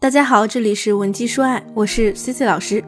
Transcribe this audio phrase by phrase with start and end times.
[0.00, 2.82] 大家好，这里是文姬说爱，我是 C C 老师。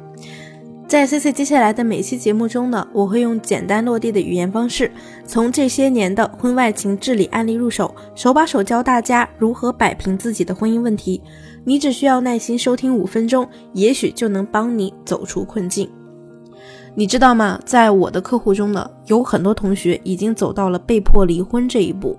[0.88, 4.90] 在 C C 接下来的每期节目中呢，我会用简单落地的语言方式，
[5.26, 11.22] 从这些年的婚外情治理案例入手，手把手教大家如何摆平自己的婚姻问题。
[11.64, 15.90] 你只需要耐心收听五分钟，也许就能帮你走出困境。
[16.94, 17.60] 你知道吗？
[17.66, 22.18] 在我的客户中呢，有很多同学已经走到了被迫离婚这一步。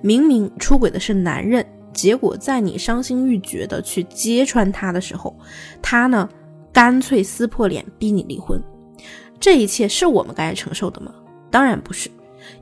[0.00, 1.62] 明明出轨的是男人。
[1.92, 5.36] 结果在你伤心欲绝的去揭穿他的时候，
[5.80, 6.28] 他呢
[6.72, 8.62] 干脆撕破脸逼你离婚。
[9.38, 11.12] 这一切是我们该承受的吗？
[11.50, 12.10] 当然不是。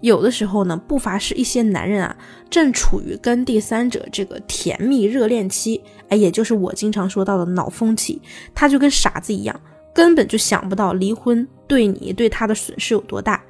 [0.03, 2.15] 有的时候呢，不乏是一些男人啊，
[2.51, 8.21] 正处于跟第三者这个甜蜜热恋期，哎，也就是我经常说到的脑风期，
[8.55, 9.59] 他就跟傻子一样，
[9.95, 13.43] 根本就想不到离婚对你对他的损失有多大。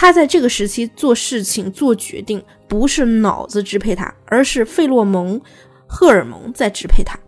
[0.00, 5.38] 他在这个时期做事情、做决定，不是脑子支配他，而是费洛蒙、
[5.86, 7.20] 荷尔蒙在支配他。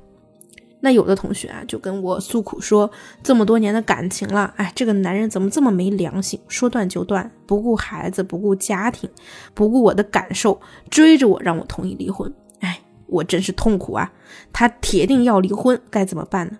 [0.80, 2.90] 那有的同学啊，就跟我诉苦说，
[3.22, 9.10] 这么多年的感情了，哎，这个男人怎么这么没良心，说断就断，不顾孩子，不顾家庭，
[9.52, 12.32] 不顾我的感受，追着我让我同意离婚。
[12.60, 14.10] 哎，我真是痛苦啊！
[14.50, 16.58] 他铁定要离婚，该怎么办呢？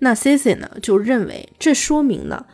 [0.00, 2.44] 那 C C 呢，就认为这说明呢。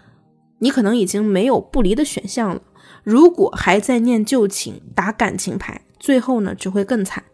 [0.61, 2.63] 你可能已经没有不离的选项了。
[3.03, 7.25] 如果还在念旧情、打感情牌，最后呢只会更惨。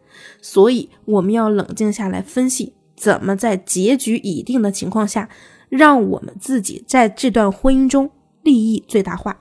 [0.40, 5.28] 所以我们要冷静下来分析，怎么在结局已定的情况下，
[5.68, 8.10] 让我们自己在这段婚姻中
[8.42, 9.40] 利益最大化。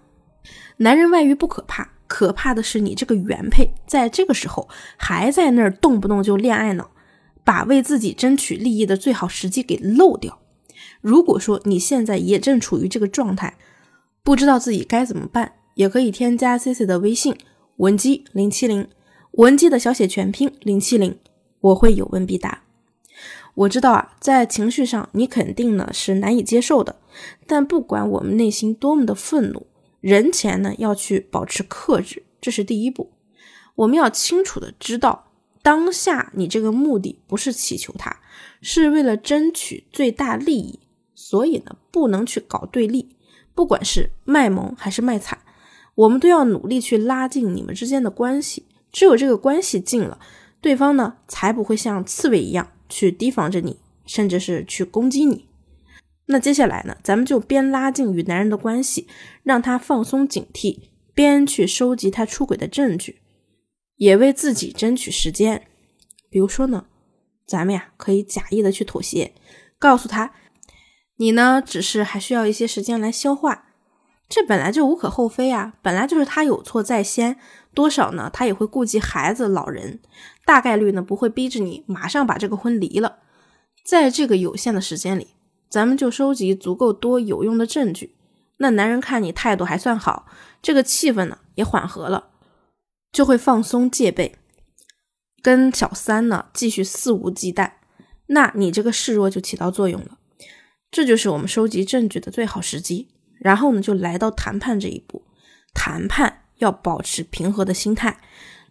[0.78, 6.90] 男人外遇不可怕，可怕的是你这个原配在这个时候还在那儿动不动就恋爱脑，
[7.44, 10.40] 把为自己争取利益的最好时机给漏掉。
[11.02, 13.56] 如果说你现在也正处于这个状态，
[14.26, 17.38] 不知道自己该怎么办，也可以添加 C C 的微信
[17.76, 18.88] 文姬零七零，
[19.34, 21.20] 文姬的小写全拼零七零，
[21.60, 22.64] 我会有问必答。
[23.54, 26.96] 我知道啊，在情绪上你肯定呢是难以接受的，
[27.46, 29.68] 但不管我们内心多么的愤怒，
[30.02, 33.12] 人前呢要去保持克制，这是第一步。
[33.76, 38.22] 我们要清楚的知道，当下你这个目的不是祈求他，
[38.60, 40.80] 是为了争取最大利益，
[41.14, 43.15] 所以呢不能去搞对立。
[43.56, 45.40] 不管是卖萌还是卖惨，
[45.96, 48.66] 我们都要努力去拉近你们之间的关系。
[48.92, 50.20] 只有这个关系近了，
[50.60, 55.48] 对方呢才不会像刺猬一样去提防着你，甚至是去攻击你。
[56.28, 59.08] 那接下来呢，咱们就边拉近与男人的关系，
[59.44, 60.80] 让他放松警惕，
[61.14, 63.22] 边去收集他出轨的证据，
[63.96, 65.64] 也为自己争取时间。
[66.30, 66.88] 比如说呢，
[67.46, 69.34] 咱们呀可以假意的去妥协，
[69.80, 70.34] 告诉他。
[71.18, 73.66] 你呢，只是还需要一些时间来消化，
[74.28, 77.40] 这本来就无可厚非啊，本来就是他有错在先，
[77.74, 80.02] 多少呢，他也会顾及孩子、老人，
[80.46, 83.20] 大概率呢不会逼着你马上把这个婚离了。
[83.86, 85.30] 在这个有限的时间里，
[85.70, 88.16] 咱们就收集足够多有用的证据。
[88.58, 90.26] 那男人看你态度还算好，
[90.62, 92.30] 这个气氛呢也缓和了，
[93.12, 94.36] 就会放松戒备，
[95.42, 97.74] 跟小三呢继续肆无忌惮。
[98.28, 100.18] 那你这个示弱就起到作用了。
[100.96, 103.10] 这就是我们收集证据的最好时机。
[103.38, 105.24] 然后呢，就来到谈判这一步。
[105.74, 108.22] 谈判要保持平和的心态，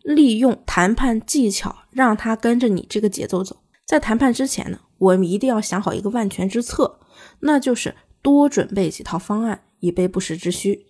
[0.03, 3.59] 利用谈判技巧，让他跟着你这个节奏走。
[3.85, 6.99] 在谈判之前呢，我们一定要想好一个万全之策，
[7.41, 10.87] 那就是多准备几套方案，以备不时之需。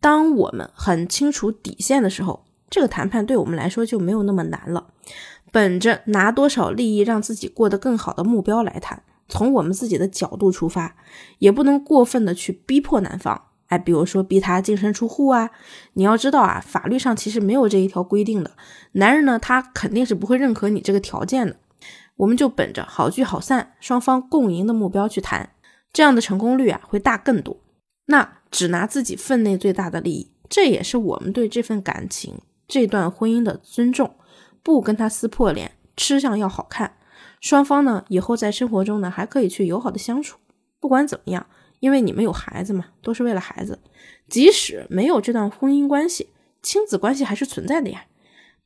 [0.00, 4.94] 当我们很清楚底线的时候，这个谈判对我们来说就没有那么难了。
[5.52, 9.02] 本着拿多少利益让自己过得更好的目标来谈。
[9.28, 10.96] 从我们自己的角度出发，
[11.38, 15.50] 也不能过分的去逼迫男方，哎，比如说逼他净身出户啊。
[15.94, 18.52] 你要知道啊，法律上其实没有这一条规定的。
[18.92, 21.56] 男人呢，他肯定是不会认可你这个条件的。
[22.16, 25.50] 我们就本着好聚好散、双方共赢的目标去谈，
[25.92, 27.56] 这样的成功率啊会大更多。
[28.06, 32.34] 那只拿自己分内最大的利益，这也是我们对这份感情、
[32.68, 34.14] 这段婚姻的尊重。
[34.62, 36.96] 不跟他撕破脸，吃相要好看。
[37.44, 40.38] 双方呢，以后在生活中呢，还可以去友好的相处。
[40.80, 41.46] 不管怎么样，
[41.78, 43.80] 因为你们有孩子嘛，都是为了孩子。
[44.30, 46.30] 即使没有这段婚姻关系，
[46.62, 48.06] 亲子关系还是存在的呀。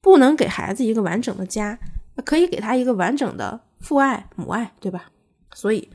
[0.01, 1.77] 不能给孩子一个完整的家，
[2.25, 5.11] 可以给他一个完整的父爱母爱，对吧？
[5.53, 5.91] 所以，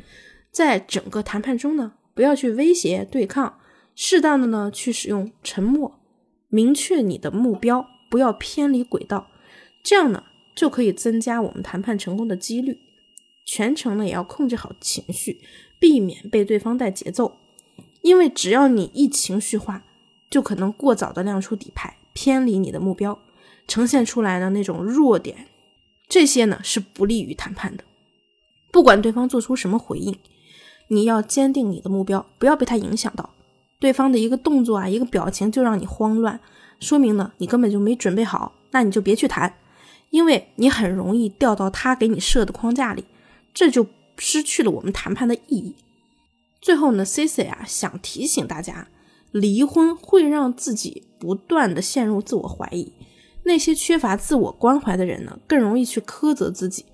[0.51, 3.59] 在整个谈判中呢，不要去威胁对抗，
[3.95, 6.01] 适当的呢去使用沉默，
[6.49, 9.27] 明确你的目标，不要偏离轨道，
[9.81, 10.23] 这样呢。
[10.55, 12.79] 就可以增加我们谈判成功的几率。
[13.45, 15.41] 全程呢也要控制好情绪，
[15.79, 17.37] 避免被对方带节奏。
[18.01, 19.83] 因为只要你一情绪化，
[20.29, 23.17] 就可能过早的亮出底牌，偏离你的目标，
[23.67, 25.47] 呈现出来的那种弱点，
[26.07, 27.83] 这些呢是不利于谈判的。
[28.71, 30.17] 不管对方做出什么回应，
[30.89, 33.29] 你要坚定你的目标，不要被他影响到。
[33.79, 36.39] 对方的一个动作啊，一个表情就让你慌乱，
[36.79, 39.53] 说明呢你根本就没准备好，那你就别去谈，
[40.13, 43.03] 因为你很容易掉到他给你设的框架里，
[43.51, 43.87] 这就
[44.19, 45.75] 失去了我们谈判的意义。
[46.61, 48.87] 最后呢，Cici 啊想提醒大家，
[49.31, 52.93] 离婚会让自己不断的陷入自我怀疑。
[53.45, 56.85] 那些缺乏自我关怀的人呢，更容易去苛责自己，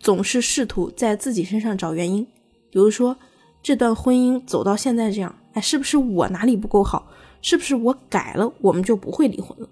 [0.00, 2.26] 总是试图在自己身上找原因。
[2.70, 3.16] 比如说，
[3.62, 7.08] 这段婚姻走到现在这样，哎，是不是我哪里不够好？
[7.40, 9.68] 是不是我改了，我们就不会离婚了？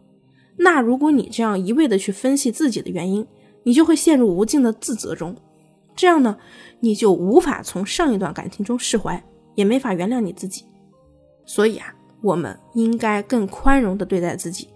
[0.57, 3.27] 那如果你这样一味的去分析自己的原因，
[3.65, 5.37] 你就会陷入无尽的自责中。
[5.95, 6.39] 这样呢，
[6.81, 9.23] 你就无法从上一段感情中释怀。
[9.55, 10.65] 也没法原谅你自己，
[11.45, 14.67] 所以啊，我们应该更宽容的对待自己，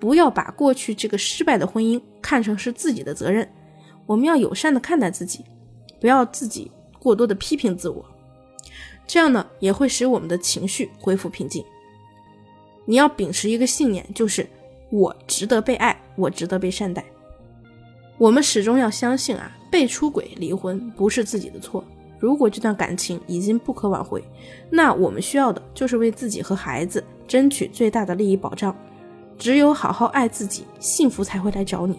[0.00, 3.48] 不要把过去这个失败的婚姻看成是自己的责任。
[4.06, 5.44] 我们要友善的看待自己，
[6.00, 8.04] 不要自己过多的批评自我，
[9.06, 11.64] 这样呢，也会使我们的情绪恢复平静。
[12.86, 14.44] 你要秉持一个信念，就是
[14.94, 17.04] 我值得被爱，我值得被善待。
[18.16, 21.82] 我们始终要相信啊，被出轨离婚不是自己的错。
[22.20, 24.22] 如果这段感情已经不可挽回，
[24.70, 28.72] 那我们需要的就是为自己和孩子争取最大的利益保障。
[29.36, 31.98] 只有好好爱自己，幸福才会来找你。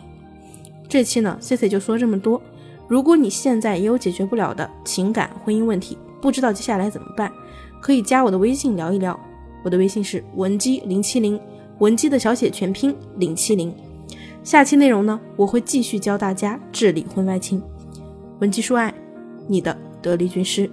[0.88, 2.42] 这期呢，C C 就说这么多。
[2.88, 7.30] 如果你现在也有解决不了的情感婚姻问题，不知道接下来怎么办，
[7.82, 9.20] 可以加我的微信聊一聊。
[9.66, 11.38] 我的微信是文姬零七零，
[11.80, 13.74] 文姬的小写全拼零七零。
[14.44, 17.62] 下期内容呢，我会继续教大家治理婚外情。
[18.40, 18.94] 文姬说爱，
[19.48, 19.76] 你的。
[20.06, 20.70] 得力军师。